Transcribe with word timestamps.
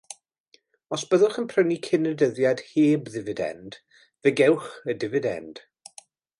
Os 0.95 1.03
byddwch 1.11 1.35
yn 1.41 1.49
prynu 1.51 1.77
cyn 1.89 2.09
y 2.13 2.15
dyddiad 2.23 2.65
‘heb 2.71 3.11
ddifidend' 3.13 3.79
fe 4.01 4.35
gewch 4.43 4.73
y 4.95 4.97
difidend. 5.05 5.65